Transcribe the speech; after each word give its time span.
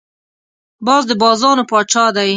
باز 0.85 1.03
د 1.09 1.11
بازانو 1.21 1.63
پاچا 1.71 2.05
دی 2.15 2.29